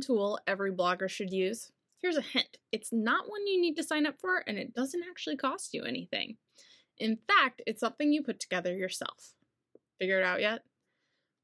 [0.00, 1.70] tool every blogger should use?
[1.98, 5.04] Here's a hint it's not one you need to sign up for, and it doesn't
[5.08, 6.36] actually cost you anything.
[6.98, 9.34] In fact, it's something you put together yourself.
[9.98, 10.62] Figure it out yet?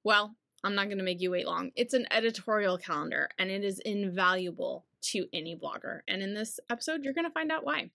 [0.04, 0.34] Well,
[0.64, 1.70] I'm not going to make you wait long.
[1.74, 6.00] It's an editorial calendar, and it is invaluable to any blogger.
[6.06, 7.90] And in this episode, you're going to find out why.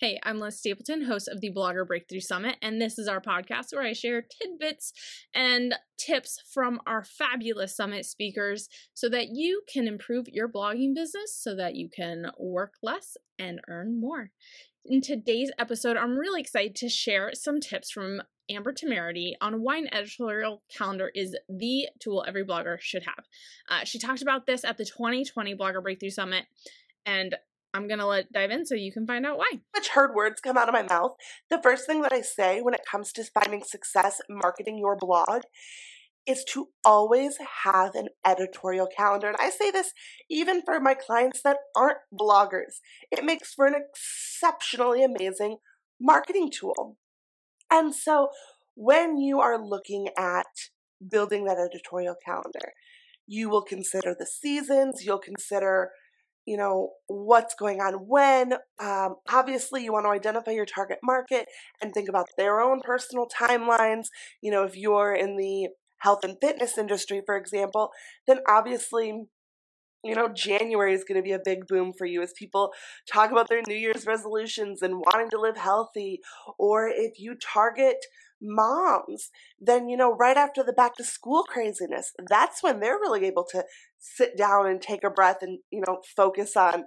[0.00, 3.72] Hey, I'm Liz Stapleton, host of the Blogger Breakthrough Summit, and this is our podcast
[3.72, 4.92] where I share tidbits
[5.34, 11.36] and tips from our fabulous summit speakers so that you can improve your blogging business
[11.36, 14.30] so that you can work less and earn more.
[14.84, 19.78] In today's episode, I'm really excited to share some tips from Amber Temerity on why
[19.78, 23.24] an editorial calendar is the tool every blogger should have.
[23.68, 26.44] Uh, she talked about this at the 2020 Blogger Breakthrough Summit,
[27.04, 27.34] and
[27.74, 29.60] I'm going to let dive in so you can find out why.
[29.74, 31.12] Much heard words come out of my mouth.
[31.50, 35.42] The first thing that I say when it comes to finding success marketing your blog
[36.26, 39.28] is to always have an editorial calendar.
[39.28, 39.92] And I say this
[40.30, 42.80] even for my clients that aren't bloggers.
[43.10, 45.56] It makes for an exceptionally amazing
[46.00, 46.96] marketing tool.
[47.70, 48.28] And so
[48.74, 50.46] when you are looking at
[51.10, 52.72] building that editorial calendar,
[53.26, 55.90] you will consider the seasons, you'll consider
[56.48, 58.54] you know, what's going on when.
[58.80, 61.46] Um, obviously, you want to identify your target market
[61.82, 64.06] and think about their own personal timelines.
[64.40, 65.68] You know, if you're in the
[65.98, 67.90] health and fitness industry, for example,
[68.26, 69.26] then obviously,
[70.04, 72.72] you know, January is going to be a big boom for you as people
[73.10, 76.20] talk about their New Year's resolutions and wanting to live healthy.
[76.58, 77.96] Or if you target
[78.40, 83.26] moms, then, you know, right after the back to school craziness, that's when they're really
[83.26, 83.64] able to
[83.98, 86.84] sit down and take a breath and, you know, focus on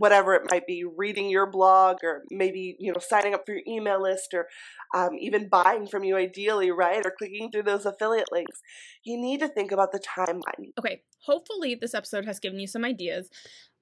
[0.00, 3.62] whatever it might be reading your blog or maybe you know signing up for your
[3.68, 4.48] email list or
[4.94, 8.62] um, even buying from you ideally right or clicking through those affiliate links
[9.04, 12.84] you need to think about the timeline okay hopefully this episode has given you some
[12.84, 13.28] ideas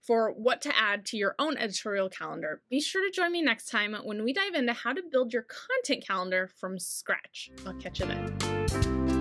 [0.05, 2.63] for what to add to your own editorial calendar.
[2.71, 5.43] Be sure to join me next time when we dive into how to build your
[5.43, 7.51] content calendar from scratch.
[7.67, 9.18] I'll catch you then.